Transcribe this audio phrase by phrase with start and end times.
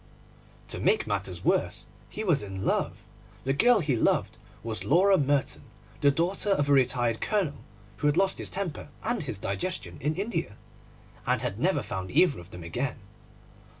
[0.69, 3.05] To make matters worse, he was in love.
[3.43, 5.61] The girl he loved was Laura Merton,
[6.01, 7.63] the daughter of a retired Colonel
[7.97, 10.55] who had lost his temper and his digestion in India,
[11.27, 12.97] and had never found either of them again.